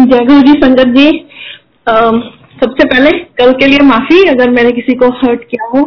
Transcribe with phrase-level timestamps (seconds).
[0.00, 1.08] जय गुरु जी संगत जी।
[2.60, 5.82] सबसे पहले कल के लिए माफ़ी अगर मैंने किसी को हर्ट किया हो।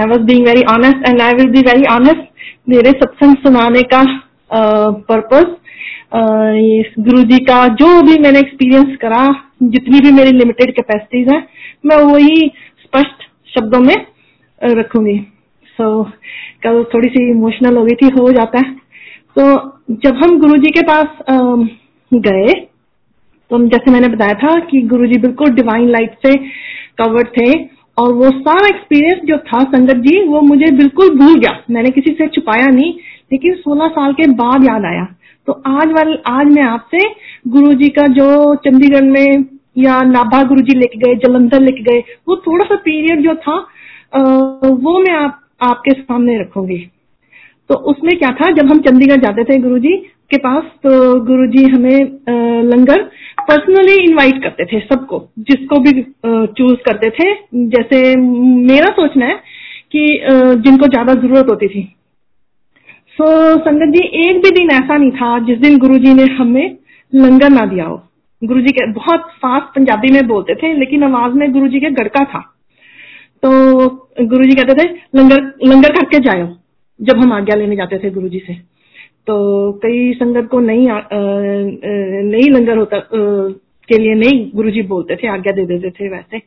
[0.00, 2.22] I was being very honest and I will be very honest
[2.68, 4.02] मेरे सत्संग सुनाने का
[4.50, 5.46] पर्पज
[6.10, 9.24] uh, गुरु जी का जो भी मैंने एक्सपीरियंस करा
[9.62, 11.38] जितनी भी मेरी लिमिटेड कैपेसिटीज है
[11.86, 12.50] मैं वही
[12.82, 13.94] स्पष्ट शब्दों में
[14.62, 15.18] रखूँगी।
[15.78, 16.10] सो so,
[16.62, 18.72] कल थोड़ी सी इमोशनल हो गई थी हो जाता है।
[19.36, 21.06] तो so, जब हम गुरु जी के पास
[22.12, 22.52] गए
[23.50, 26.34] तो जैसे मैंने बताया था कि गुरु जी बिल्कुल डिवाइन लाइट से
[26.98, 27.52] कवर्ड थे
[27.98, 32.12] और वो सारा एक्सपीरियंस जो था संगत जी, वो मुझे बिल्कुल भूल गया। मैंने किसी
[32.12, 32.92] से छुपाया नहीं,
[33.32, 35.04] लेकिन 16 साल के बाद याद आया।
[35.48, 36.98] तो आज वाले, आज मैं आपसे
[37.48, 39.44] गुरु जी का जो चंडीगढ़ में
[39.78, 43.56] या नाभा गुरु जी लेके गए, जलंधर लेके गए, वो थोड़ा सा पीरियड जो था
[44.14, 46.78] वो मैं आप, आपके सामने रखूँगी।
[47.70, 49.96] तो उसमें क्या था, जब हम चंडीगढ़ जाते थे गुरुजी
[50.30, 50.90] के पास तो
[51.26, 51.98] गुरुजी हमें
[52.64, 53.02] लंगर
[53.42, 55.92] पर्सनली इनवाइट करते थे सबको, जिसको भी
[56.54, 57.32] चूज़ करते थे।
[57.68, 59.36] जैसे मेरा सोचना है
[59.92, 60.06] कि
[60.58, 61.82] जिनको ज़्यादा ज़रूरत होती थी।
[63.18, 63.26] सो
[63.60, 66.76] संगत जी, एक भी दिन ऐसा नहीं था जिस दिन गुरुजी ने हमें
[67.12, 67.96] लंगर ना दिया हो।
[68.42, 72.40] गुरुजी के, बहुत फास्ट पंजाबी में बोलते थे, लेकिन आवाज़ में गुरुजी के गड़का था।
[73.42, 73.50] तो
[74.26, 76.46] गुरुजी कहते थे, लंगर लंगर करके जाओ
[77.00, 78.56] जब हम आज्ञा लेने जाते थे गुरुजी से।
[79.28, 79.36] तो
[79.82, 82.98] कई संगत को नहीं आ, नहीं लंगर होता
[83.88, 86.38] के लिए नहीं गुरुजी बोलते थे आज्ञा दे देते थे वैसे।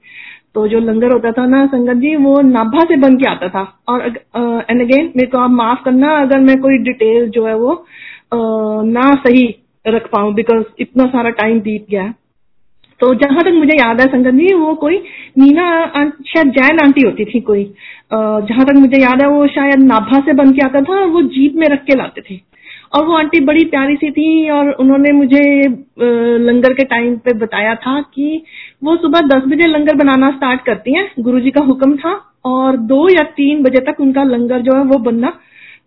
[0.56, 3.62] तो जो लंगर होता था ना संगत जी वो नाभा से बन के आता था।
[3.90, 7.72] और एंड अगेन मेरे को आप माफ़ करना अगर मैं कोई डिटेल जो है वो
[7.72, 8.38] आ,
[8.84, 9.48] ना सही
[9.86, 12.14] रख पाऊँ बिकॉज़ इतना सारा टाइम बीत गया।
[13.00, 14.98] तो जहाँ तक मुझे याद है संगत जी वो कोई
[15.38, 15.66] नीना
[16.28, 17.64] शायद जैन आंटी होती थी कोई।
[18.14, 21.56] जहाँ तक मुझे याद है वो शायद नाभा से बन के आता था वो जीप
[21.56, 22.36] में रख के लाते थे।
[22.94, 25.44] और वो आंटी बड़ी प्यारी सी थी और उन्होंने मुझे
[26.39, 28.42] लंगर के टाइम पे बताया था कि
[28.83, 32.14] वो सुबह दस बजे लंगर बनाना स्टार्ट करती हैं। गुरुजी का हुक्म था
[32.45, 35.33] और दो या तीन बजे तक उनका लंगर जो है वो बनना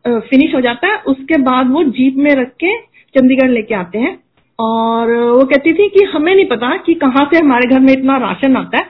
[0.06, 2.76] फिनिश हो जाता है। उसके बाद वो जीप में रख के
[3.14, 4.18] चंडीगढ़ लेके आते हैं।
[4.58, 8.16] और वो कहती थी कि हमें नहीं पता कि कहाँ से हमारे घर में इतना
[8.18, 8.86] राशन आता है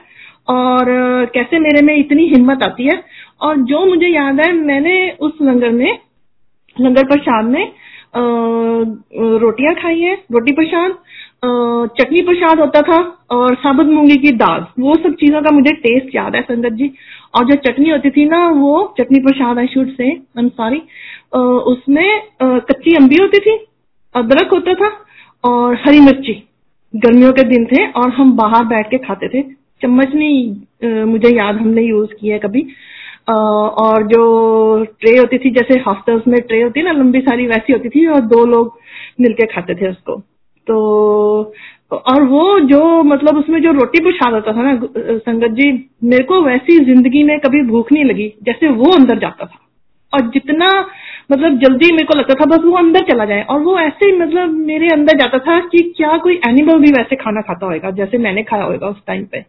[0.49, 0.85] और
[1.33, 3.01] कैसे मेरे में इतनी हिम्मत आती है।
[3.41, 5.97] और जो मुझे याद है, मैंने उस लंगर में,
[6.75, 7.71] लंगर प्रसाद में
[8.15, 10.97] रोटियाँ खाई है, रोटी प्रसाद
[11.91, 12.97] चटनी प्रसाद होता था
[13.31, 16.91] और साबुत मूँगी की दाल। वो सब चीज़ों का मुझे टेस्ट याद है, संगत जी।
[17.35, 20.81] और जो चटनी होती थी ना, वो चटनी प्रसाद I should say I am sorry
[21.65, 23.57] उसमें कच्ची अम्बी होती थी,
[24.15, 24.89] अदरक होता था
[25.43, 26.41] और हरी मिर्ची।
[26.93, 29.41] गर्मियों के दिन थे और हम बाहर बैठ के खाते थे।
[29.81, 32.67] चम्मच नहीं मुझे याद हमने यूज़ किया कभी।
[33.27, 37.73] और जो ट्रे होती थी, जैसे हॉस्टल्स में ट्रे होती है ना, लंबी सारी वैसी
[37.73, 38.77] होती थी, और दो लोग
[39.21, 40.17] मिलके खाते थे उसको।
[40.67, 41.53] तो
[41.91, 44.79] और वो जो मतलब उसमें जो रोटी प्रसाद होता था ना
[45.19, 45.71] संगत जी,
[46.03, 49.59] मेरे को वैसी ज़िंदगी में कभी भूख नहीं लगी, जैसे वो अंदर जाता था।
[50.13, 50.69] और जितना
[51.31, 54.49] मतलब जल्दी मेरे को लगता था, बस वो अंदर चला जाए। और वो ऐसे मतलब
[54.65, 58.43] मेरे अंदर जाता था कि क्या कोई एनिमल भी वैसे खाना खाता होगा जैसे मैंने
[58.43, 59.43] खाया होगा उस टाइम पे।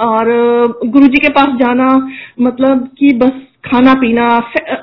[0.00, 0.24] और
[0.86, 2.10] गुरुजी के पास जाना
[2.40, 3.32] मतलब कि बस
[3.64, 4.36] खाना पीना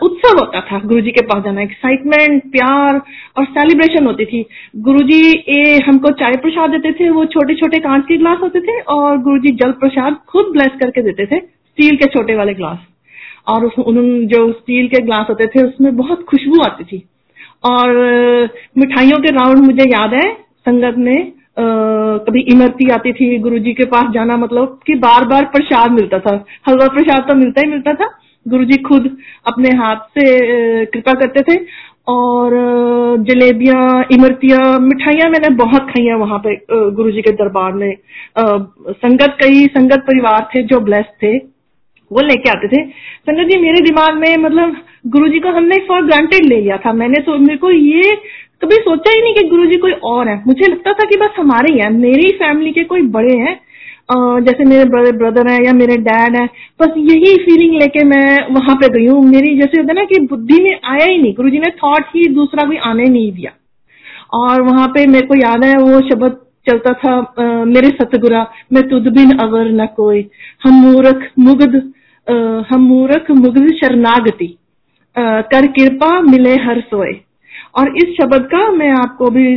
[0.04, 3.02] उत्सव होता था गुरुजी के पास जाना एक्साइटमेंट प्यार
[3.38, 4.46] और सेलिब्रेशन होती थी।
[4.76, 8.80] गुरुजी ए, हमको चाय प्रसाद देते थे, वो छोटे छोटे कांच के ग्लास होते थे
[8.80, 12.78] और गुरुजी जल प्रसाद खुद ब्लेस करके देते थे स्टील के छोटे वाले ग्लास।
[13.48, 17.04] और उन्होंने जो स्टील के ग्लास होते थे, उसमें बहुत खुशबू आती थी।
[17.66, 17.96] और,
[18.78, 24.12] मिठाइयों के राउंड मुझे याद है, संगत में कभी इमरती आती थी गुरुजी के पास
[24.14, 26.34] जाना मतलब कि बार बार प्रसाद मिलता था।
[26.68, 28.10] हलवा प्रसाद तो मिलता ही मिलता था।
[28.46, 29.10] गुरुजी खुद
[29.48, 31.60] अपने हाथ से कृपा करते थे।
[32.08, 32.54] और
[33.24, 36.56] जलेबियाँ, इमरतियाँ, मिठाइयाँ मैंने बहुत खाई हैं वहाँ पे
[36.92, 37.94] गुरुजी के दरबार में।
[38.38, 43.82] संगत, कई संगत परिवार थे जो ब्लेस थे, वो लेके आते थे। संगत जी, मेरे
[43.82, 44.76] दिमाग में मतलब
[45.08, 48.16] गुरु जी को हमने फॉर ग्रांटेड ले लिया था। मैंने सो मेरे को ये
[48.62, 51.36] कभी सोचा ही नहीं कि गुरु जी कोई और है। मुझे लगता था कि बस
[51.38, 53.60] हमारे ही है मेरी फैमिली के कोई बड़े हैं।
[54.46, 56.48] जैसे मेरे बड़े ब्रदर हैं या मेरे डैड हैं।
[56.82, 60.20] बस यही फीलिंग लेके मैं वहाँ पे गई हूँ। मेरी जैसे होता है ना कि
[60.28, 63.52] बुद्धि में आया ही नहीं। गुरु जी ने थॉट ही दूसरा कोई आने नहीं दिया।
[64.36, 66.38] और वहाँ पे मेरे को याद है वो शब्द
[66.68, 70.26] चलता था आ, मेरे सतगुरा मैं तुद बिन अवर न कोई।
[70.64, 71.82] हम मूर्ख मुग्ध
[72.68, 74.56] हम मूर्ख मुग्ध शरणागति।
[75.16, 77.12] कर कृपा मिले हर सोए।
[77.76, 79.48] और इस शब्द का मैं आपको भी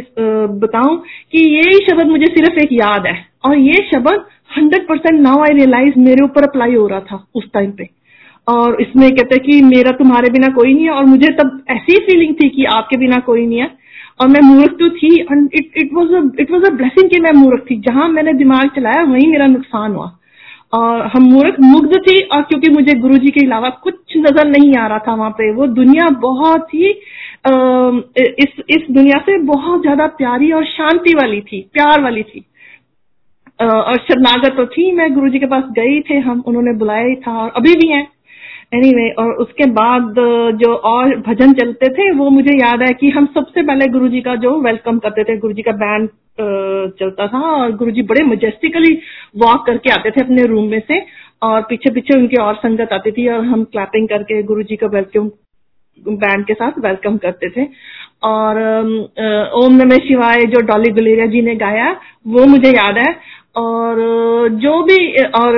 [0.61, 0.97] बताऊँ
[1.33, 4.25] कि ये शब्द मुझे सिर्फ़ एक याद है और ये शब्द
[4.57, 7.89] hundred percent now I realise मेरे ऊपर अप्लाई हो रहा था उस टाइम पे।
[8.47, 12.35] और इसमें कहते कि मेरा तुम्हारे बिना कोई नहीं है और मुझे तब ऐसी फीलिंग
[12.35, 13.71] थी कि आपके बिना कोई नहीं है।
[14.21, 17.65] और मैं मूर्ख तो थी it it was it was a blessing कि मैं मूर्ख
[17.71, 20.11] थी। जहाँ मैंने दिमाग चलाया, वहीं मेरा नुकसान हुआ।
[20.73, 24.75] और हम मूर्ख, मुग्ध थी और क्योंकि मुझे गुरु जी के अलावा कुछ नज़र नहीं
[24.77, 30.07] आ रहा था वहाँ पे। वो दुनिया बहुत ही इस इस दुनिया से बहुत ज़्यादा
[30.17, 32.45] प्यारी और शांति वाली थी, प्यार वाली थी।
[33.61, 37.37] और शरणागत तो थी। मैं गुरुजी के पास गई थे, हम, उन्होंने बुलाया ही था
[37.39, 38.07] और अभी भी हैं।
[38.75, 40.15] एनीवे anyway, और उसके बाद
[40.61, 44.35] जो और भजन चलते थे वो मुझे याद है कि हम सबसे पहले गुरुजी का
[44.37, 46.09] जो वेलकम करते थे गुरुजी का बैंड
[46.99, 48.93] चलता था और गुरुजी बड़े मजेस्टिकली
[49.37, 51.01] वॉक करके आते थे अपने रूम में से
[51.43, 54.87] और पीछे पीछे उनकी और संगत आती थी और हम क्लैपिंग करके गुरु जी का
[54.87, 55.31] वेलकम
[55.99, 57.67] बैंड के साथ वेलकम करते थे।
[58.25, 58.59] और
[59.55, 61.91] ओम नमः शिवाय जो डॉली गुलेरिया जी ने गाया
[62.27, 63.15] वो मुझे याद है।
[63.57, 63.99] और
[64.61, 65.57] जो भी और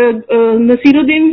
[0.62, 1.32] नसीरुद्दीन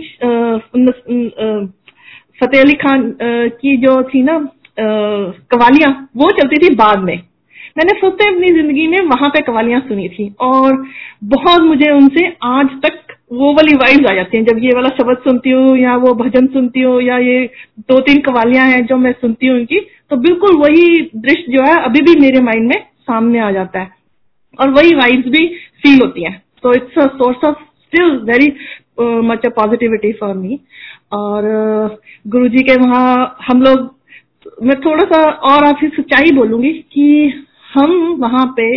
[2.41, 4.37] फतेह अली खान की जो थी ना
[4.77, 7.15] कवालियाँ, वो चलती थी बाद में।
[7.77, 10.83] मैंने फ़र्स्ट टाइम अपनी ज़िंदगी में वहाँ पे कवालियाँ सुनी थी और
[11.25, 12.99] बहुत मुझे उनसे आज तक
[13.33, 16.47] वो वाली वाइब्स आ जाती हैं। जब ये वाला शब्द सुनती हूँ या वो भजन
[16.47, 17.45] सुनती हूँ या ये
[17.89, 21.75] दो तीन कवालियाँ हैं जो मैं सुनती हूँ उनकी तो बिल्कुल वही दृश्य जो है
[21.85, 23.91] अभी भी मेरे माइंड में सामने आ जाता है।
[24.59, 25.47] और वही वाइब्स भी
[25.83, 27.55] फील होती हैं। So it's a source of
[27.85, 28.57] still very
[28.97, 30.59] uh, much a positivity for me.
[31.13, 31.89] और uh,
[32.27, 33.91] गुरु जी के वहाँ हम लोग
[34.63, 35.19] मैं थोड़ा सा
[35.49, 37.05] और आपसे सच्चाई बोलूँगी कि
[37.73, 38.67] हम वहाँ पे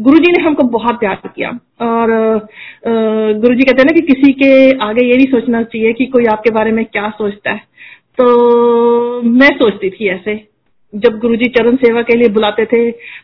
[0.00, 1.50] गुरु जी ने हमको बहुत प्यार किया।
[1.80, 4.50] और uh, गुरु जी कहते हैं ना कि किसी के
[4.84, 7.62] आगे ये नहीं सोचना चाहिए कि कोई आपके बारे में क्या सोचता है।
[8.18, 10.55] तो मैं सोचती थी ऐसे।
[10.92, 12.78] जब गुरुजी चरण सेवा के लिए बुलाते थे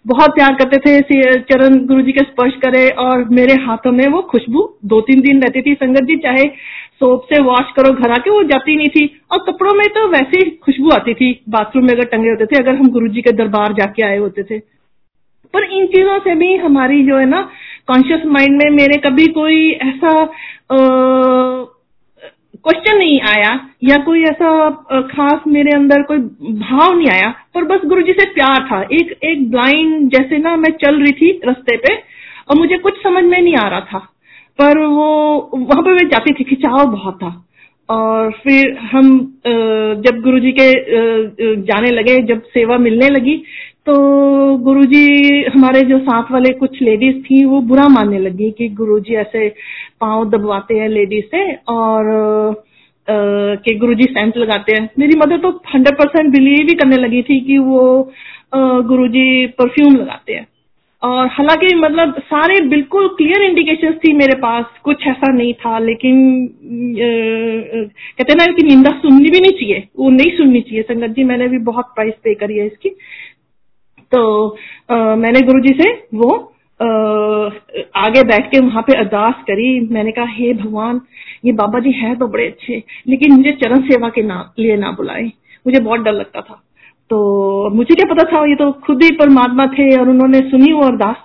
[0.07, 1.01] बहुत प्यार करते थे
[1.43, 5.63] चरण गुरुजी के स्पर्श करे और मेरे हाथों में वो खुशबू दो तीन दिन रहती
[5.63, 6.45] थी। संगत जी चाहे
[7.01, 10.39] सोप से वॉश करो घर आके वो जाती नहीं थी। और कपड़ों में तो वैसे
[10.39, 13.33] ही खुशबू आती थी बाथरूम में अगर टंगे होते थे अगर हम गुरु जी के
[13.33, 14.59] दरबार जाके आए होते थे।
[15.55, 17.41] पर इन चीज़ों से भी हमारी जो है ना
[17.87, 20.11] कॉन्शियस माइंड में मेरे कभी कोई ऐसा
[20.73, 21.65] आ,
[22.65, 24.71] क्वेश्चन नहीं आया, या कोई ऐसा
[25.01, 26.19] खास मेरे अंदर कोई
[26.59, 30.57] भाव नहीं आया, पर बस गुरु जी से प्यार था। एक एक ब्लाइंड जैसे ना
[30.57, 31.95] मैं चल रही थी रस्ते पे,
[32.51, 33.99] और मुझे कुछ समझ में नहीं आ रहा था।
[34.59, 37.45] पर वो, वहाँ पे मैं जाती थी, खिंचाव बहुत था।
[37.93, 39.09] और फिर हम
[39.47, 40.71] जब गुरुजी के
[41.63, 43.37] जाने लगे, जब सेवा मिलने लगी
[43.87, 43.95] तो
[44.59, 49.49] गुरुजी हमारे जो साथ वाले कुछ लेडीज़ थी, वो बुरा मानने लगी कि गुरुजी ऐसे
[50.01, 52.05] पाँव दबवाते हैं लेडीज़ से और
[53.09, 57.41] कि गुरुजी सेंट लगाते हैं। मेरी मदर तो हंड्रेड परसेंट बिलीव ही करने लगी थी
[57.41, 58.13] कि वो
[58.55, 60.47] गुरुजी परफ्यूम लगाते हैं।
[61.03, 66.47] और हालाँकि मतलब सारे बिल्कुल क्लियर इंडिकेशंस थी मेरे पास कुछ ऐसा नहीं था लेकिन
[68.19, 71.49] कहते ना कि निंदा सुननी भी नहीं चाहिए वो नहीं सुननी चाहिए। संगत जी मैंने
[71.49, 72.91] भी बहुत प्राइस पे करी है इसकी।
[74.13, 74.49] तो
[74.91, 76.31] आ, मैंने गुरुजी से वो
[76.81, 76.87] आ,
[77.97, 81.01] आगे बैठ के वहाँ पे अरदास करी। मैंने कहा हे भगवान
[81.45, 84.91] ये बाबा जी है तो बड़े अच्छे लेकिन मुझे चरण सेवा के ना लिए ना
[84.93, 85.31] बुलाए।
[85.67, 86.63] मुझे बहुत डर लगता था।
[87.13, 90.83] तो मुझे क्या पता था, ये तो खुद ही परमात्मा थे और उन्होंने सुनी वो
[90.83, 91.17] अरदास।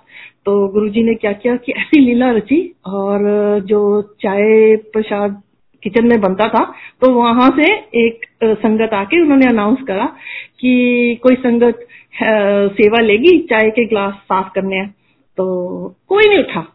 [0.45, 3.19] तो गुरुजी ने क्या किया कि ऐसी लीला रची और
[3.65, 3.79] जो
[4.21, 5.41] चाय प्रसाद
[5.83, 6.63] किचन में बनता था
[7.01, 10.05] तो वहाँ से एक संगत आके उन्होंने अनाउंस करा
[10.59, 10.73] कि
[11.23, 11.87] कोई संगत
[12.73, 14.89] सेवा लेगी चाय के ग्लास साफ़ करने। हैं
[15.37, 15.45] तो
[16.09, 16.65] कोई नहीं उठा।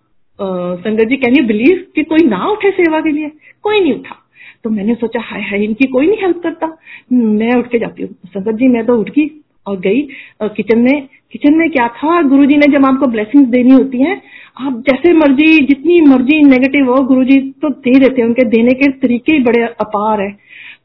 [0.79, 3.31] संगत जी कैन यू बिलीव कि कोई ना उठे सेवा के लिए?
[3.63, 4.17] कोई नहीं उठा।
[4.65, 6.77] तो मैंने सोचा, हाय हाय, इनकी कोई नहीं हेल्प करता।
[7.13, 9.31] मैं उठ के जाती हूँ। संगत जी, मैं तो उठ गई
[9.67, 10.03] और गई।
[10.43, 12.21] किचन में किचन में क्या था?
[12.23, 14.21] गुरु जी ने जब आपको ब्लेसिंग देनी होती है,
[14.61, 18.73] आप जैसे मर्ज़ी, जितनी मर्ज़ी नेगेटिव हो, गुरु जी तो दे देते हैं। उनके देने
[18.73, 20.31] के तरीके ही बड़े अपार है।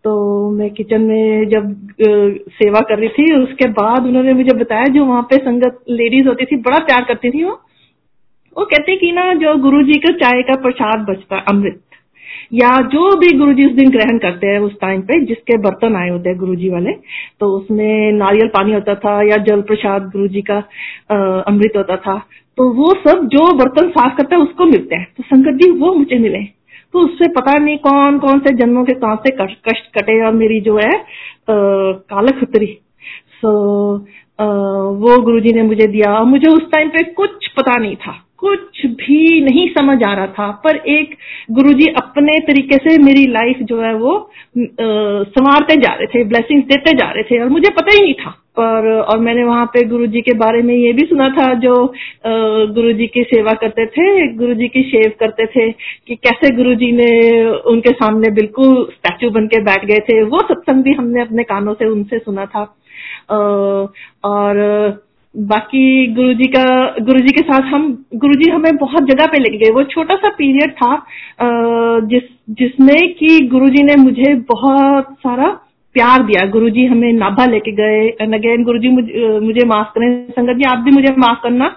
[0.04, 1.76] तो मैं किचन में जब
[2.52, 6.46] सेवा कर रही थी, उसके बाद उन्होंने मुझे बताया जो वहाँ पे संगत लेडीज़ होती
[6.46, 7.60] थी, बड़ा प्यार करती थी वो।
[8.58, 11.82] वो कहते कि ना, जो गुरु जी का चाय का प्रसाद बचता अमृत।
[12.54, 15.96] या जो भी गुरु जी उस दिन ग्रहण करते हैं उस टाइम पे जिसके बर्तन
[15.96, 16.92] आए होते हैं गुरु जी वाले
[17.40, 20.58] तो उसमें नारियल पानी होता था या जल प्रसाद गुरु जी का
[21.48, 22.18] अमृत होता था
[22.58, 25.94] तो वो सब जो बर्तन साफ़ करते हैं उसको मिलते हैं। तो संगत जी वो
[25.94, 26.40] मुझे मिले।
[26.94, 30.60] तो उससे पता नहीं कौन कौन से जन्मों के कहा से कष्ट कटे और मेरी
[30.62, 30.92] जो है
[31.50, 32.78] कालक उतरी।
[33.42, 33.52] सो
[34.40, 34.46] आ,
[35.02, 39.42] वो गुरुजी ने मुझे दिया। मुझे उस टाइम पे कुछ पता नहीं था। कुछ भी
[39.42, 41.16] नहीं समझ आ रहा था, पर एक
[41.52, 44.18] गुरुजी अपने तरीके से मेरी लाइफ जो है वो
[44.58, 48.30] संवारते जा रहे थे ब्लेसिंग्स देते जा रहे थे, और मुझे पता ही नहीं था।
[48.60, 51.74] पर और मैंने वहाँ पे गुरुजी के बारे में ये भी सुना था जो
[52.26, 57.10] गुरुजी की सेवा करते थे, गुरुजी की शेव करते थे, कि कैसे गुरुजी ने
[57.72, 61.74] उनके सामने बिल्कुल स्टैचू बन के बैठ गए थे। वो सत्संग भी हमने अपने कानों
[61.74, 62.64] से उनसे सुना था।
[64.26, 66.66] और बाकी गुरुजी का
[67.00, 67.84] गुरुजी के साथ हम
[68.16, 70.96] गुरुजी हमें बहुत जगह पे लेके गए। वो छोटा सा पीरियड था
[72.08, 72.24] जिस
[72.60, 75.48] जिसमें कि गुरुजी ने मुझे बहुत सारा
[75.96, 80.58] प्यार दिया। गुरुजी हमें नाभा लेके गए। एंड अगेन गुरुजी मुझे, मुझे माफ़ करें संगत
[80.58, 81.72] जी आप भी मुझे माफ़ करना।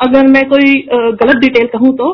[0.00, 2.12] अगर मैं कोई गलत डिटेल कहूँ तो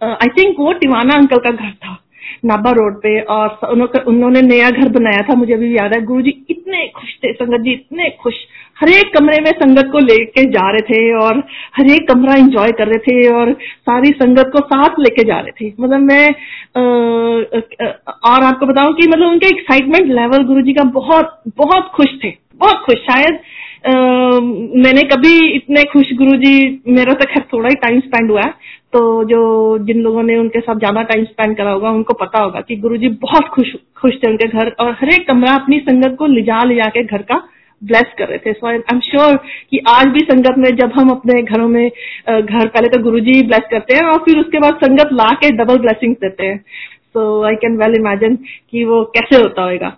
[0.00, 1.96] आई थिंक वो टिवाना अंकल का घर था।
[2.44, 3.58] नाबा रोड पे और
[4.06, 7.60] उन्होंने नया घर बनाया था, मुझे अभी याद है। गुरु जी इतने खुश थे, संगत
[7.60, 8.34] जी इतने खुश।
[8.76, 11.42] हर एक कमरे में संगत को लेके जा रहे थे और
[11.76, 13.52] हर एक कमरा एंजॉय कर रहे थे और
[13.82, 16.28] सारी संगत को साथ लेके जा रहे थे। मतलब मैं
[18.24, 22.32] और आपको बताऊँ कि मतलब उनके एक्साइटमेंट लेवल गुरु जी का बहुत बहुत खुश थे,
[22.54, 23.38] बहुत खुश। शायद
[23.84, 28.52] मैंने कभी इतने खुश गुरु जी मेरा तो खैर थोड़ा ही टाइम स्पेंड हुआ है।
[28.92, 29.40] तो जो
[29.86, 32.96] जिन लोगों ने उनके साथ ज़्यादा टाइम स्पेंड करा होगा, उनको पता होगा कि गुरु
[32.96, 36.62] जी बहुत खुश खुश थे उनके घर और हर एक कमरा अपनी संगत को लिजा
[36.64, 37.36] लिजा के घर का
[37.82, 39.36] ब्लेस कर रहे थे। सो आई एम श्योर
[39.70, 43.40] कि आज भी संगत में जब हम अपने घरों में घर पहले तो गुरु जी
[43.42, 46.58] ब्लेस करते हैं और फिर उसके बाद संगत ला के डबल ब्लेसिंग देते हैं।
[47.08, 48.36] So I can well imagine
[48.70, 49.92] कि वो कैसे होता होगा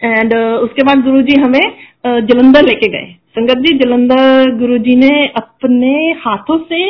[0.00, 5.26] एंड uh, उसके बाद गुरुजी हमें uh, जलंधर लेके गए। संगत जी जलंधर गुरुजी ने
[5.36, 6.86] अपने हाथों से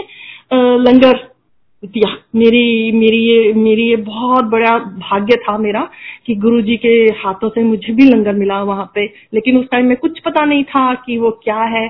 [0.53, 1.27] लंगर
[1.83, 5.81] दिया। मेरी मेरी ये मेरी ये बहुत बड़ा भाग्य था मेरा
[6.27, 9.97] कि गुरुजी के हाथों से मुझे भी लंगर मिला वहाँ पे। लेकिन उस टाइम में
[9.97, 11.87] कुछ पता नहीं था कि वो क्या है।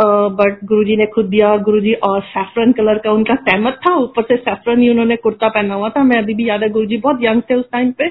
[0.00, 4.36] बट गुरुजी ने खुद दिया। गुरुजी और सैफरन कलर का उनका सहमत था। ऊपर से
[4.36, 7.42] सैफरन ही उन्होंने कुर्ता पहना हुआ था। मैं अभी भी याद है गुरुजी बहुत यंग
[7.50, 8.08] थे उस टाइम पे।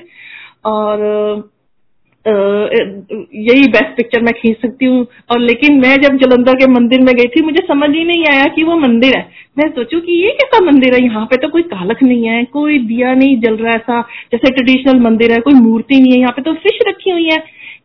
[0.65, 1.50] और
[2.27, 7.13] यही बेस्ट पिक्चर मैं खींच सकती हूँ। और लेकिन मैं जब जलंधर के मंदिर में
[7.15, 9.27] गई थी, मुझे समझ ही नहीं आया कि वो मंदिर है।
[9.58, 11.03] मैं सोचू कि ये कैसा मंदिर है?
[11.03, 14.01] यहाँ पे तो कोई कालक नहीं है, कोई दिया नहीं जल रहा ऐसा,
[14.32, 17.38] जैसे ट्रेडिशनल मंदिर है, कोई मूर्ति नहीं है, यहाँ पे तो फ़िश रखी हुई है।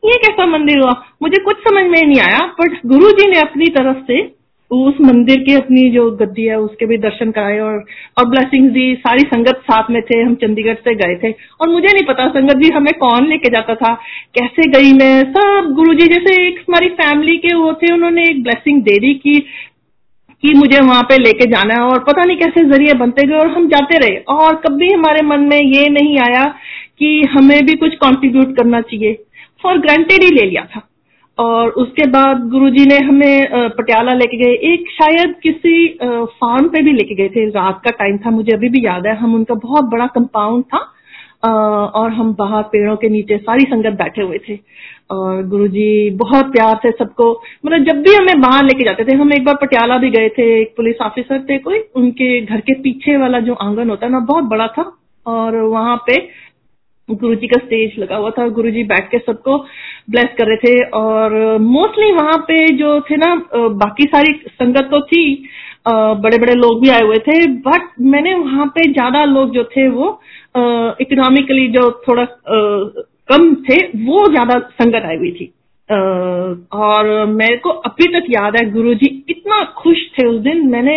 [0.04, 0.92] ये कैसा मंदिर हुआ?
[1.22, 4.39] मुझे कुछ समझ में नहीं आया बट गुरु जी ने अपनी तरफ़ से
[4.70, 7.84] उस मंदिर की अपनी जो गद्दी है, उसके भी दर्शन कराए और
[8.18, 11.86] और ब्लेसिंग दी। सारी संगत साथ में थे। हम चंडीगढ़ से गए थे। और मुझे
[11.92, 13.94] नहीं पता संगत जी हमें कौन लेके जाता था।
[14.38, 15.32] कैसे गई मैं?
[15.32, 19.44] सब गुरुजी जैसे एक हमारी फैमिली के वो थे। उन्होंने एक ब्लेसिंग दे दी कि
[20.42, 23.46] कि मुझे वहाँ पे लेके जाना है। और पता नहीं कैसे ज़रिए बनते गए और
[23.46, 26.54] हम जाते रहे। और कभी हमारे मन में ये नहीं आया
[26.98, 29.24] कि हमें भी कुछ कंट्रीब्यूट करना चाहिए।
[29.62, 30.89] फॉर ग्रांटेड ही ले लिया था।
[31.40, 36.92] और उसके बाद गुरुजी ने हमें पटियाला लेके गए। एक शायद किसी फार्म पे भी
[36.92, 39.84] लेके गए थे। रात का टाइम था, मुझे अभी भी याद है। हम उनका बहुत
[39.90, 40.78] बड़ा कंपाउंड था
[41.90, 44.58] और हम बाहर पेड़ों के नीचे सारी संगत बैठे हुए थे।
[45.10, 47.30] और गुरुजी बहुत प्यार से सबको
[47.66, 50.44] मतलब जब भी हमें बाहर लेके जाते थे, हम एक बार पटियाला भी गए थे।
[50.60, 54.20] एक पुलिस ऑफिसर थे कोई, उनके घर के पीछे वाला जो आँगन होता है ना,
[54.20, 54.92] बहुत बड़ा था।
[55.26, 56.16] और वहाँ पे
[57.12, 59.56] गुरु जी का स्टेज लगा हुआ था गुरु जी बैठ के सबको
[60.10, 63.34] ब्लेस कर रहे थे और मोस्टली वहाँ पे जो थे ना
[63.76, 65.24] बाकी सारी संगत तो थी
[65.88, 69.88] बड़े बड़े लोग भी आए हुए थे बट मैंने वहाँ पे ज़्यादा लोग जो थे
[69.88, 70.08] वो
[70.56, 72.26] इकोनॉमिकली जो थोड़ा
[73.28, 75.52] कम थे, वो ज़्यादा संगत आई हुई थी।
[75.90, 80.96] और मेरे को अभी तक याद है गुरुजी इतना खुश थे उस दिन। मैंने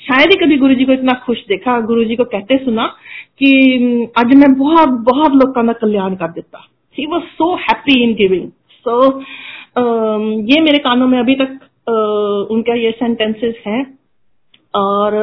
[0.00, 2.86] शायद ही कभी गुरुजी को इतना खुश देखा। गुरुजी को कहते सुना
[3.38, 3.50] कि
[4.18, 6.66] आज मैं बहुत बहुत लोगों का कल्याण कर देता।
[6.98, 8.48] He was so happy in giving
[8.86, 8.96] so
[10.48, 13.82] ये मेरे कानों में अभी तक uh, उनका ये सेंटेंसेस है।
[14.74, 15.14] और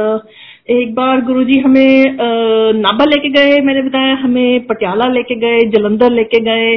[0.70, 2.18] एक बार गुरुजी हमें
[2.76, 6.76] नाबा लेके गए मैंने बताया। हमें पटियाला लेके गए जलंधर लेके गए।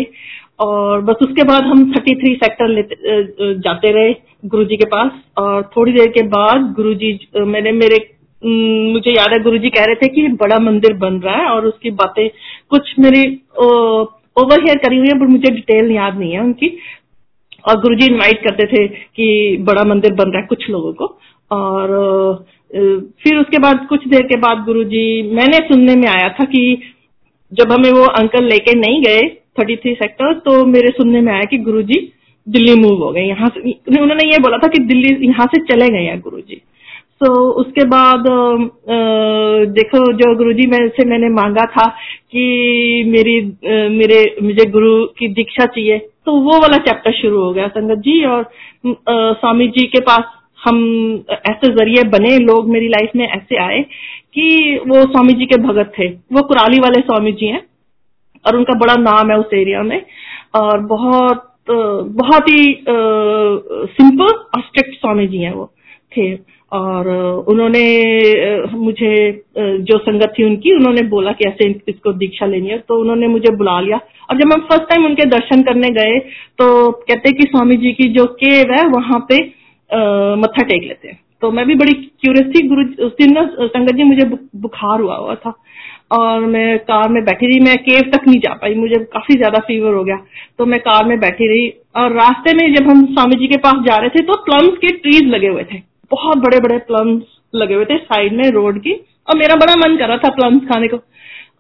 [0.61, 4.15] और बस उसके बाद हम थर्टी थ्री सेक्टर लेते जाते रहे
[4.47, 7.97] गुरुजी के पास और थोड़ी देर के बाद गुरुजी मैंने, मेरे
[8.43, 11.91] मुझे याद है गुरुजी कह रहे थे कि बड़ा मंदिर बन रहा है और उसकी
[11.93, 12.29] बातें
[12.71, 13.23] कुछ मेरी
[13.57, 16.69] ओवर हेयर करी हुई है, पर मुझे डिटेल याद नहीं है उनकी।
[17.69, 21.07] और गुरुजी इनवाइट करते थे कि बड़ा मंदिर बन रहा है कुछ लोगों को।
[21.51, 22.45] और
[23.23, 26.63] फिर उसके बाद कुछ देर के बाद गुरुजी, मैंने सुनने में आया था कि
[27.53, 29.23] जब हमें वो अंकल लेके नहीं गए
[29.57, 32.01] थर्टी थ्री सेक्टर तो मेरे सुनने में आया कि गुरुजी
[32.47, 35.89] दिल्ली मूव हो गए। यहाँ से उन्होंने ये बोला था कि दिल्ली यहाँ से चले
[35.89, 36.61] गए हैं गुरु जी
[37.23, 37.31] तो
[37.61, 38.25] उसके बाद
[39.75, 41.87] देखो जो गुरु जी में से मैंने मांगा था
[42.33, 42.43] कि
[43.09, 43.41] मेरी
[43.91, 48.25] मेरे मुझे गुरु की दीक्षा चाहिए तो वो वाला चैप्टर शुरू हो गया संगत जी
[48.25, 50.25] और आ, स्वामी जी के पास
[50.59, 50.77] हम
[51.31, 53.81] ऐसे ज़रिए बने लोग मेरी लाइफ में ऐसे आए
[54.35, 54.45] कि
[54.87, 57.61] वो स्वामी जी के भगत थे। वो कुराली वाले स्वामी जी हैं।
[58.45, 60.01] और उनका बड़ा नाम है उस एरिया में।
[60.55, 62.65] और बहुत बहुत ही
[63.91, 65.65] सिंपल और स्ट्रिक्ट स्वामी जी हैं वो,
[66.13, 66.35] थे।
[66.73, 67.09] और
[67.49, 67.83] उन्होंने
[68.75, 69.15] मुझे
[69.59, 73.55] जो संगत थी उनकी, उन्होंने बोला कि ऐसे इसको दीक्षा लेनी है। तो उन्होंने मुझे
[73.57, 76.19] बुला लिया। और जब हम फ़र्स्ट टाइम उनके दर्शन करने गए
[76.59, 79.39] तो कहते कि स्वामी जी की जो केव है, वहाँ पे
[80.37, 83.93] मत्था टेक लेते हैं। तो मैं भी बड़ी क्यूरियस थी। गुरु, उस दिन ना संगत
[83.93, 84.25] जी, मुझे
[84.57, 85.53] बुखार हुआ हुआ था।
[86.15, 89.59] और मैं कार में बैठी रही, मैं केव तक नहीं जा पाई, मुझे काफ़ी ज़्यादा
[89.61, 90.17] फीवर हो गया।
[90.59, 93.85] तो मैं कार में बैठी रही और रास्ते में जब हम स्वामी जी के पास
[93.87, 95.79] जा रहे थे तो प्लम्स के ट्रीज लगे हुए थे।
[96.11, 97.23] बहुत बड़े बड़े प्लम्स
[97.55, 98.93] लगे हुए थे साइड में रोड की
[99.29, 100.97] और मेरा बड़ा मन कर रहा था प्लम्स खाने को।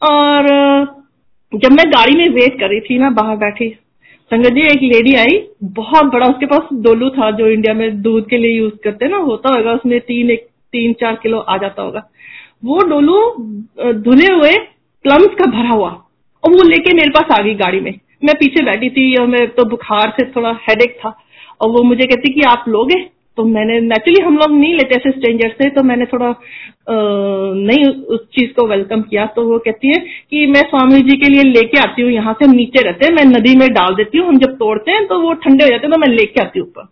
[0.04, 0.48] और
[1.52, 3.68] जब मैं गाड़ी में वेट कर रही थी ना, बाहर बैठी,
[4.30, 8.28] संगत जी एक लेडी आई, बहुत बड़ा, उसके पास डोलू था जो इंडिया में दूध
[8.28, 11.82] के लिए यूज़ करते ना, होता होगा, उसमें तीन एक, तीन चार किलो आ जाता
[11.82, 12.08] होगा।
[12.64, 13.18] वो डोलू
[14.02, 14.52] धुले हुए
[15.04, 15.90] प्लम्स का भरा हुआ।
[16.42, 17.92] और वो लेके मेरे पास आ गई गाड़ी में।
[18.24, 21.16] मैं पीछे बैठी थी और मैं तो बुखार से थोड़ा हेडेक था।
[21.60, 23.02] और वो मुझे कहती कि आप लोगे?
[23.38, 26.34] तो मैंने नेचुरली हम लोग नहीं लेते ऐसे स्ट्रेंजर से तो मैंने थोड़ा आ,
[26.88, 29.98] नहीं उस चीज़ को वेलकम किया। तो वो कहती है
[30.30, 33.24] कि मैं स्वामी जी के लिए लेके आती हूँ यहाँ से नीचे रहते हैं मैं
[33.26, 35.92] नदी में डाल देती हूँ हम जब तोड़ते हैं तो वो ठंडे हो जाते हैं
[35.92, 36.84] तो मैं लेके आती हूँ ऊपर।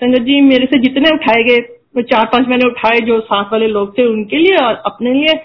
[0.00, 1.60] संगत जी मेरे से जितने उठाए गए
[1.94, 5.40] चार पाँच मैंने उठाए जो साथ वाले लोग थे उनके लिए और अपने लिए।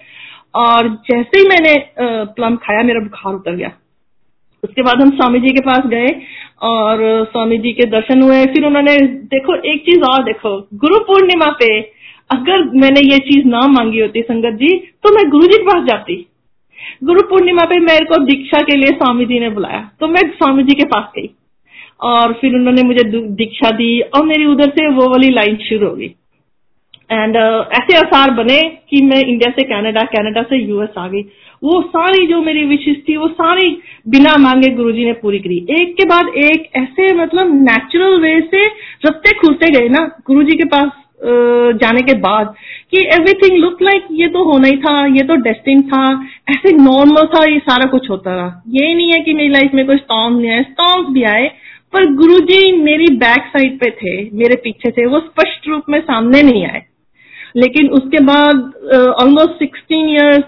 [0.55, 1.73] और जैसे ही मैंने
[2.35, 3.71] प्लम खाया, मेरा बुखार उतर गया।
[4.63, 6.07] उसके बाद हम स्वामी जी के पास गए
[6.63, 6.99] और
[7.31, 11.79] स्वामी जी के दर्शन हुए। फिर उन्होंने, देखो, एक चीज़ और देखो, गुरु पूर्णिमा पे
[12.29, 15.83] अगर मैंने ये चीज़ ना मांगी होती संगत जी तो मैं गुरु जी के पास
[15.83, 16.15] जाती।
[17.03, 20.63] गुरु पूर्णिमा पे मेरे को दीक्षा के लिए स्वामी जी ने बुलाया तो मैं स्वामी
[20.63, 21.29] जी के पास गई।
[22.03, 25.95] और फिर उन्होंने मुझे दीक्षा दी और मेरी उधर से वो वाली लाइन शुरू हो
[25.95, 26.07] गई।
[27.09, 31.21] एंड uh, ऐसे आसार बने कि मैं इंडिया से कनाडा कनाडा से यूएस आ गई।
[31.63, 33.69] वो सारी जो मेरी विशेष थी वो सारी
[34.07, 38.65] बिना मांगे गुरुजी ने पूरी करी। एक के बाद एक ऐसे मतलब नेचुरल वे से
[39.05, 40.91] रस्ते खुलते गए ना गुरुजी के पास
[41.81, 42.53] जाने के बाद
[42.91, 46.03] कि एवरीथिंग लुक लाइक ये तो होना ही था ये तो डेस्टिन था
[46.49, 49.85] ऐसे नॉर्मल था ये सारा कुछ होता रहा। ये नहीं है कि मेरी लाइफ में
[49.85, 51.47] कोई स्टॉम नहीं आए स्टॉम्स भी आए
[51.93, 56.41] पर गुरुजी मेरी बैक साइड पे थे मेरे पीछे थे वो स्पष्ट रूप में सामने
[56.43, 56.81] नहीं आए।
[57.55, 58.55] लेकिन उसके बाद
[59.21, 60.43] ऑलमोस्ट सिक्सटीन ईयर्स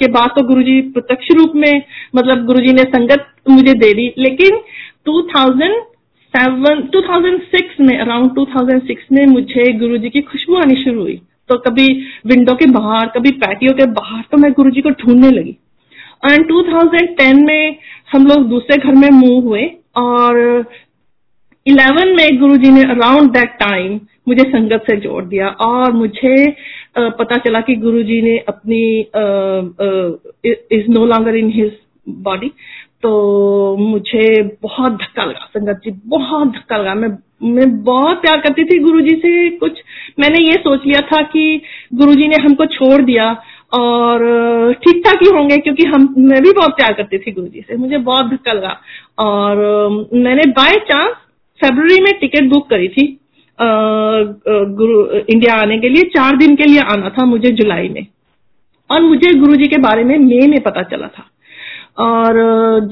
[0.00, 1.82] के बाद तो गुरुजी प्रत्यक्ष रूप में
[2.16, 4.58] मतलब गुरुजी ने संगत मुझे दे दी। लेकिन
[5.06, 11.88] 2007 2006 में अराउंड 2006 में मुझे गुरुजी की खुशबू आनी शुरू हुई। तो कभी
[12.26, 15.56] विंडो के बाहर, कभी पैटियो के बाहर तो मैं गुरुजी को ढूँढने लगी।
[16.24, 17.76] एंड 2010 में
[18.12, 19.64] हम लोग दूसरे घर में मूव हुए
[19.96, 20.64] और
[21.66, 26.34] 11 में गुरुजी ने अराउंड दैट टाइम मुझे संगत से जोड़ दिया और मुझे
[26.98, 28.82] पता चला कि गुरुजी ने अपनी
[30.72, 31.72] is no longer in his
[32.08, 32.50] body.
[33.02, 37.08] तो मुझे बहुत धक्का लगा, संगत जी, बहुत धक्का लगा। मैं
[37.44, 39.78] मैं बहुत प्यार करती थी गुरुजी से कुछ।
[40.20, 41.60] मैंने ये सोच लिया था कि
[41.94, 43.30] गुरुजी ने हमको छोड़ दिया
[43.72, 47.76] और, ठीक ठाक ही होंगे क्योंकि हम, मैं भी बहुत प्यार करती थी गुरुजी से।
[47.76, 48.76] मुझे बहुत धक्का लगा
[49.18, 51.14] और, मैंने बाय चांस
[51.60, 53.06] फेब्रुवरी में टिकट बुक करी थी।
[53.60, 58.06] इंडिया आने के लिए चार दिन के लिए आना था मुझे जुलाई में।
[58.90, 61.24] और मुझे गुरु जी के बारे में मई में पता चला था।
[61.98, 62.34] और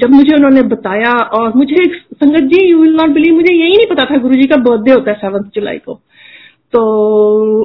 [0.00, 3.86] जब मुझे उन्होंने बताया और मुझे संगत जी यू विल नॉट बिलीव मुझे यही नहीं
[3.86, 5.94] पता था गुरु जी का बर्थडे होता है सेवन्थ जुलाई को।
[6.72, 6.80] तो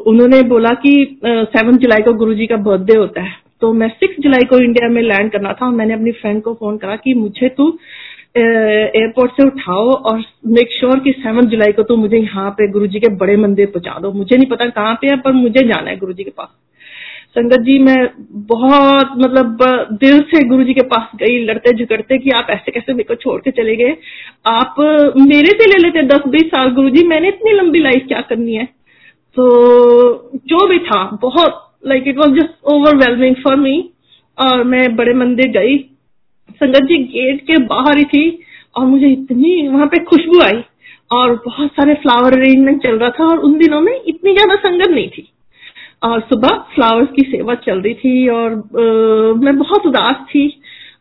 [0.07, 0.93] उन्होंने बोला कि
[1.25, 4.89] सेवन्थ जुलाई को गुरु जी का बर्थडे होता है। तो मैं सिक्स जुलाई को इंडिया
[4.89, 7.69] में लैंड करना था और मैंने अपनी फ्रेंड को फ़ोन करा कि मुझे तू
[8.35, 12.99] एयरपोर्ट से उठाओ और मेक श्योर कि सेवन जुलाई को तो मुझे यहाँ पे गुरुजी
[12.99, 15.97] के बड़े मंदिर पहुँचा दो। मुझे नहीं पता कहाँ पे है, पर मुझे जाना है
[15.97, 16.47] गुरुजी के पास।
[17.29, 18.09] संगत जी, मैं
[18.47, 19.57] बहुत मतलब
[19.93, 23.15] दिल से गुरु जी के पास गई, लड़ते झगड़ते कि आप ऐसे कैसे मेरे को
[23.15, 23.95] छोड़ के चले गए।
[24.47, 24.75] आप
[25.19, 28.55] मेरे से ले लेते दस बीस साल गुरु जी मैंने इतनी लंबी लाइफ क्या करनी
[28.55, 28.65] है?
[29.37, 33.79] तो जो भी था, बहुत like it was just overwhelming for me
[34.37, 35.77] और मैं बड़े मंदिर गई
[36.55, 38.39] संगत जी गेट के बाहर ही थी
[38.75, 40.63] और मुझे इतनी वहाँ पे खुशबू आई
[41.11, 44.89] और बहुत सारे फ्लावर अरेंजमेंट चल रहा था और उन दिनों में इतनी ज़्यादा संगत
[44.89, 45.27] नहीं थी।
[46.03, 50.47] और सुबह फ्लावर्स की सेवा चल रही थी और आ, मैं बहुत उदास थी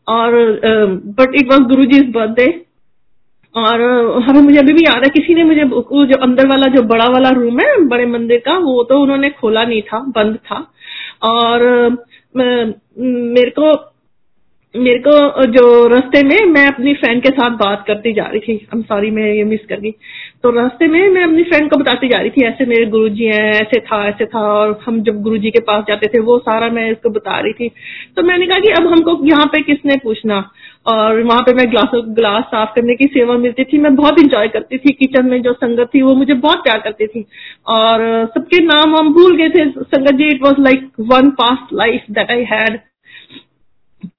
[0.08, 0.34] और
[1.18, 2.46] but it was Guru ji birthday
[3.54, 3.82] और
[4.22, 7.28] हमें मुझे अभी भी याद है किसी ने मुझे जो अंदर वाला जो बड़ा वाला
[7.30, 10.66] रूम है बड़े मंदिर का वो तो उन्होंने खोला नहीं था बंद था
[11.22, 11.64] और
[12.36, 13.74] मेरे को
[14.74, 18.52] मेरे को जो रास्ते में मैं अपनी फ्रेंड के साथ बात करती जा रही थी।
[18.52, 19.90] आई एम सॉरी मैं ये मिस कर गई।
[20.42, 23.52] तो रास्ते में मैं अपनी फ्रेंड को बताती जा रही थी, ऐसे मेरे गुरुजी हैं,
[23.52, 26.90] ऐसे था ऐसे था, और हम जब गुरुजी के पास जाते थे, वो सारा मैं
[26.90, 27.70] इसको बता रही थी।
[28.16, 30.50] तो मैंने कहा कि अब हमको यहाँ पे किसने पूछना?
[30.86, 34.48] और वहाँ पे मैं ग्लास ग्लास साफ़ करने की सेवा मिलती थी, मैं बहुत इंजॉय
[34.48, 37.24] करती थी। किचन में जो संगत थी, वो मुझे बहुत प्यार करती थी।
[37.66, 42.04] और सबके नाम हम भूल गए थे। संगत जी it was like one past life
[42.10, 42.80] that I had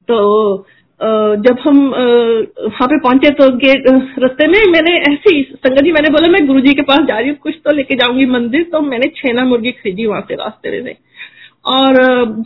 [0.10, 0.66] तो
[1.00, 3.86] जब हम वहाँ पे पहुँचे तो गेट
[4.20, 7.38] रस्ते में मैंने ऐसी संगत जी, मैंने बोला, मैं गुरुजी के पास जा रही हूँ,
[7.38, 10.96] कुछ तो लेके जाऊँगी मंदिर। तो मैंने छेना मुर्गी खरीदी वहाँ से रास्ते में
[11.68, 11.96] और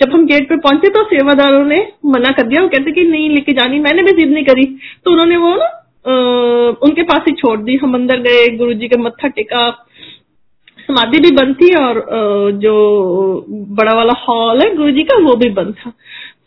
[0.02, 3.30] जब हम गेट पे पहुँचे तो सेवादारों ने मना कर दिया। वो कहते कि नहीं,
[3.30, 4.66] लेके जानी, मैंने भी जिद नहीं करी।
[5.06, 5.70] तो उन्होंने वो ना
[6.84, 9.70] उनके पास ही छोड़ दी। हम अंदर गए गुरु जी का मत्था टेका।
[10.90, 11.98] समाधि भी बंद थी और
[12.58, 12.74] जो
[13.78, 15.92] बड़ा वाला हॉल है गुरु जी का, वो भी बंद था।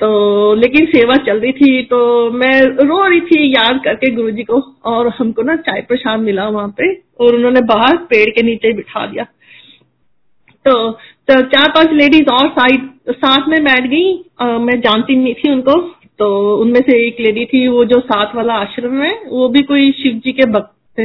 [0.01, 0.09] तो
[0.55, 1.99] लेकिन सेवा चल रही थी तो
[2.33, 6.49] मैं रो रही थी याद करके गुरु जी को और हमको ना चाय प्रसाद मिला
[6.49, 12.31] वहाँ पे और उन्होंने बाहर पेड़ के नीचे बिठा दिया। तो, तो चार पाँच लेडीज़
[12.33, 14.13] और साइड साथ में बैठ गई
[14.61, 15.81] मैं जानती नहीं थी उनको
[16.19, 19.91] तो उनमें से एक लेडी थी वो जो साथ वाला आश्रम है वो भी कोई
[19.93, 20.99] शिव जी के भक्त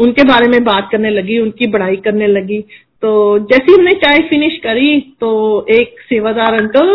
[0.00, 2.60] उनके बारे में बात करने लगी उनकी बड़ाई करने लगी।
[3.02, 5.30] तो जैसे ही हमने चाय फिनिश करी तो
[5.70, 6.90] एक सेवादार अंकल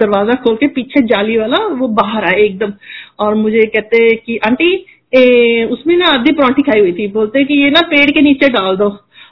[0.00, 2.72] दरवाजा खोल के पीछे जाली वाला वो बाहर आए एकदम
[3.20, 4.70] और मुझे कहते कि आंटी
[5.12, 8.48] ए, उसमें ना आधी परांठी खाई हुई थी बोलते कि ये ना पेड़ के नीचे
[8.48, 8.88] डाल दो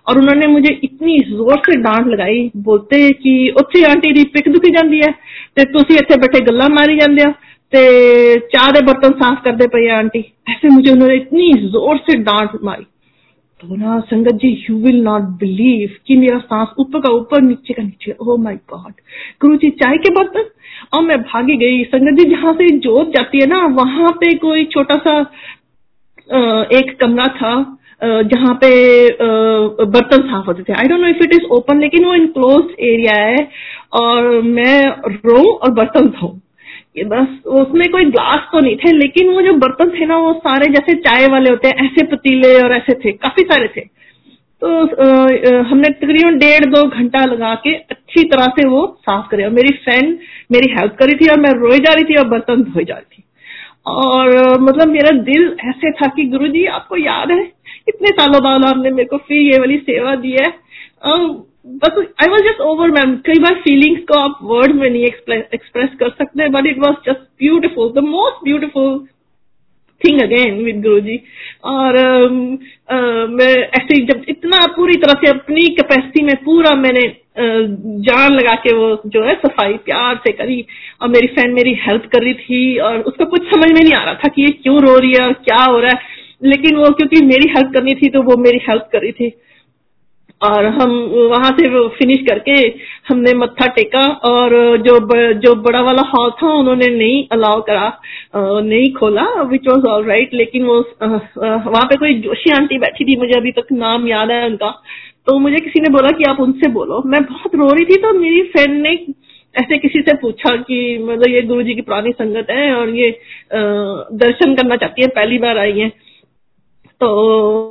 [0.08, 4.70] और उन्होंने मुझे इतनी जोर से डांट लगाई बोलते कि ਉੱਥੇ ਆਂਟੀ ਦੀ ਪਿੱਕ ਦੁਖੀ
[4.70, 5.10] ਜਾਂਦੀ ਹੈ
[5.56, 7.32] ਤੇ ਤੁਸੀਂ ਇੱਥੇ ਬੈਠੇ ਗੱਲਾਂ ਮਾਰੀ ਜਾਂਦੇ ਹੋ
[7.72, 7.82] ਤੇ
[8.52, 10.20] ਚਾਹ ਦੇ बर्तन साफ करते पे आंटी
[10.52, 12.84] ऐसे मुझे उन्होंने इतनी जोर से डांट मारी
[13.61, 17.73] तो ना Sangat ji you will not believe कि मेरा सांस ऊपर का ऊपर नीचे
[17.73, 18.91] का नीचे ओ माय गॉड
[19.41, 20.45] गुरु जी चाय के बर्तन
[20.93, 24.63] और मैं भागी गई संगत जी जहाँ से जोत जाती है ना वहाँ पे कोई
[24.65, 25.19] छोटा सा
[26.77, 27.53] एक कमरा था
[28.25, 28.71] जहाँ पे
[29.87, 33.21] बर्तन साफ़ होते थे I don't know if it is open लेकिन वो इनक्लोज एरिया
[33.21, 33.47] है
[33.99, 34.77] और मैं
[35.25, 36.37] रो और बर्तन धो
[37.03, 40.71] बस उसमें कोई ग्लास तो नहीं थे, लेकिन वो जो बर्तन थे ना, वो सारे
[40.73, 43.81] जैसे चाय वाले होते हैं, ऐसे पतीले और ऐसे थे, काफ़ी सारे थे।
[44.61, 44.69] तो
[45.63, 49.73] हमने तकरीबन डेढ़ दो घंटा लगा के अच्छी तरह से वो साफ़ करे, और मेरी
[49.83, 50.17] फ्रेंड
[50.51, 53.15] मेरी हेल्प करी थी, और मैं रोई जा रही थी, और बर्तन धोई जा रही
[53.17, 53.23] थी।
[53.87, 57.43] और मतलब मेरा दिल ऐसे था कि, गुरुजी, आपको याद है,
[57.87, 60.53] इतने सालों बाद आपने मेरे को फिर ये वाली सेवा दी है?
[61.69, 65.89] बस I was just overwhelmed कई बार फीलिंग्स को आप वर्ड में नहीं एक्सप्रेस
[65.99, 69.07] कर सकते but it was just beautiful the most beautiful
[70.05, 71.19] thing again with Guru ji
[71.63, 72.29] और uh,
[72.95, 77.65] uh, मैं ऐसे जब इतना पूरी तरह से अपनी कैपेसिटी में पूरा मैंने uh,
[78.05, 80.65] जान लगा के वो जो है सफ़ाई प्यार से करी
[81.01, 84.03] और मेरी फ्रेंड मेरी हेल्प कर रही थी और उसको कुछ समझ में नहीं आ
[84.03, 85.99] रहा था कि ये क्यों रो रही है और क्या हो रहा है।
[86.43, 89.33] लेकिन वो क्योंकि मेरी हेल्प करनी थी तो वो मेरी हेल्प कर रही थी।
[90.41, 90.91] और हम
[91.31, 92.53] वहाँ से फिनिश करके
[93.09, 97.87] हमने मत्था टेका और जो ब, जो बड़ा वाला हॉल था उन्होंने नहीं अलाउ करा
[98.35, 103.17] नहीं खोला विच वॉज़ ऑल राइट लेकिन वो वहाँ पे कोई जोशी आंटी बैठी थी
[103.19, 104.69] मुझे अभी तक नाम याद है उनका
[105.27, 108.13] तो मुझे किसी ने बोला कि आप उनसे बोलो। मैं बहुत रो रही थी तो
[108.19, 108.93] मेरी फ्रेंड ने
[109.55, 113.09] ऐसे किसी से पूछा कि मतलब ये गुरु जी की पुरानी संगत है और ये
[113.53, 115.91] दर्शन करना चाहती है पहली बार आई है।
[117.01, 117.09] तो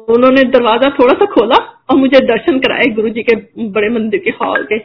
[0.09, 1.57] उन्होंने दरवाज़ा थोड़ा सा खोला
[1.91, 3.35] और मुझे दर्शन कराए गुरु जी के
[3.71, 4.79] बड़े मंदिर के हॉल के।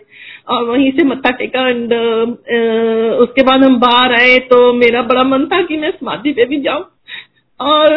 [0.46, 1.94] और वहीं से मत्था टेका एंड
[3.20, 6.60] उसके बाद हम बाहर आए तो मेरा बड़ा मन था कि मैं समाधि पे भी
[6.62, 6.84] जाऊँ।
[7.60, 7.94] और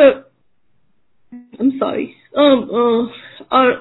[1.33, 3.73] आई एम सॉरी और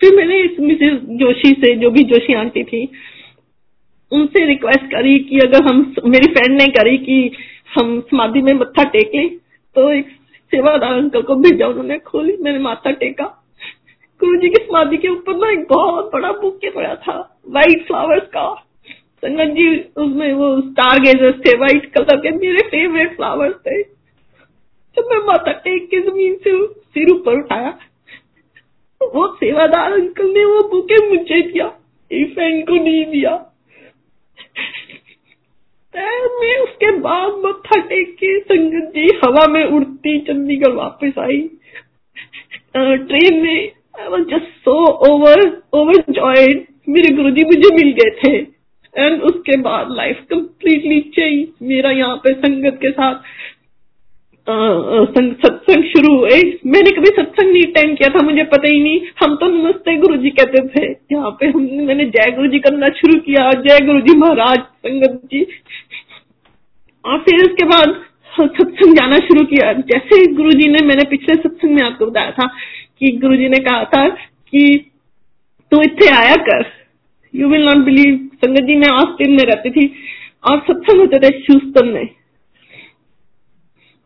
[0.00, 2.88] फिर मैंने इस मिसेज जोशी से, जो भी जोशी आंटी थी,
[4.12, 7.30] उनसे रिक्वेस्ट करी कि अगर हम, मेरी फ्रेंड ने करी कि
[7.78, 9.40] हम समाधि में मत्था टेक
[9.76, 10.06] तो एक
[10.50, 13.24] सेवादार अंकल को भेजा, उन्होंने खोली मैंने माथा टेका।
[14.20, 18.22] गुरु जी की समाधि के ऊपर ना एक बहुत बड़ा बुके पड़ा था व्हाइट फ्लावर्स
[18.22, 18.54] का।
[19.24, 23.82] संगत जी, उसमें वो स्टार गेजर्स थे व्हाइट कलर के, मेरे फेवरेट फ्लावर्स थे।
[24.96, 27.78] जब मैं माथा टेक के ज़मीन से सिर ऊपर उठाया,
[29.14, 31.68] वो सेवादार अंकल ने वो बुके मुझे दिया
[32.34, 33.53] फ्रेंड को नहीं दिया।
[35.94, 41.40] मैं उसके बाद मत्था टेक के संगत जी हवा में उड़ती, चंडीगढ़ वापस आई।
[42.76, 44.74] ट्रेन में I was just so
[45.08, 45.40] over
[46.10, 48.36] overjoyed मेरे गुरु जी मुझे मिल गए थे।
[48.94, 53.14] एंड उसके बाद लाइफ कम्प्लीटली चेंज मेरा यहाँ पे संगत के साथ
[54.50, 59.36] सत्संग शुरू हुए। मैंने कभी सत्संग नहीं अटेंड किया था, मुझे पता ही नहीं। हम
[59.36, 63.20] तो नमस्ते गुरु जी कहते थे। यहाँ पे हम, मैंने जय गुरु जी करना शुरू
[63.20, 65.46] किया, जय गुरु जी महाराज, संगत जी।
[67.04, 67.94] और फिर उसके बाद
[68.40, 72.46] सत्संग जाना शुरू किया। जैसे गुरु जी ने, मैंने पिछले सत्संग में आपको बताया था
[72.98, 74.08] कि गुरु जी ने कहा था
[74.50, 74.90] कि
[75.72, 76.64] तू इतने आया कर।
[77.34, 79.94] यू विल नॉट बिलीव संगत जी, मैं ऑस्टिन में रहती थी।
[80.50, 82.08] और सत्संग होते थे ह्यूस्टन में।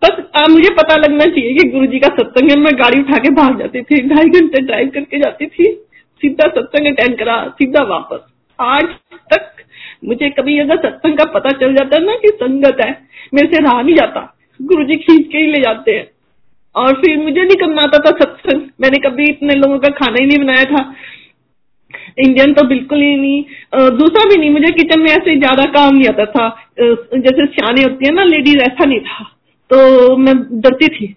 [0.02, 3.30] बस मुझे पता लगना चाहिए कि गुरु जी का सत्संग है। मैं गाड़ी उठा के
[3.32, 5.72] भाग जाती थी, ढाई घंटे ड्राइव करके जाती थी।
[6.20, 8.20] सीधा सत्संग अटेंड करा, सीधा वापस।
[8.58, 8.84] आज
[9.32, 9.64] तक
[10.04, 12.90] मुझे कभी अगर सत्संग का पता चल जाता ना कि संगत है,
[13.34, 14.20] मेरे से रहा नहीं जाता।
[14.60, 16.06] गुरु जी खींच के ही ले जाते हैं।
[16.74, 20.26] और फिर मुझे नहीं करना आता था सत्संग। मैंने कभी इतने लोगों का खाना ही
[20.26, 20.82] नहीं बनाया था।
[22.18, 23.42] इंडियन तो बिल्कुल ही नहीं
[23.96, 26.48] दूसरा भी नहीं। मुझे किचन में ऐसे ज़्यादा काम नहीं आता था।
[26.80, 29.24] जैसे सियाने होती है ना लेडीज़ ऐसा नहीं था।
[29.70, 31.14] तो मैं डरती थी।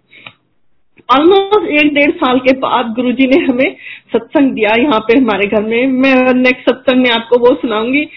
[1.10, 3.76] ऑलमोस्ट एक डेढ़ साल के बाद गुरुजी ने हमें
[4.14, 8.08] सत्संग दिया यहाँ पे हमारे घर में। मैं नेक्स्ट सत्संग में आपको वो सुनाऊँगी।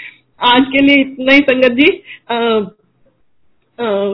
[0.41, 1.91] आज के लिए इतना ही, संगत जी।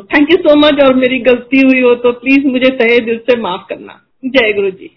[0.09, 3.41] थैंक यू सो मच और मेरी गलती हुई हो तो प्लीज़ मुझे तहे दिल से
[3.41, 4.91] माफ़ करना। जय गुरु जी